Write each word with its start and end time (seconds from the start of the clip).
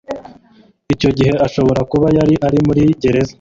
icyo 0.93 1.09
gihe 1.17 1.33
ashobora 1.45 1.81
kuba 1.91 2.07
yari 2.17 2.35
ari 2.47 2.59
muri 2.67 2.81
gereza, 3.01 3.29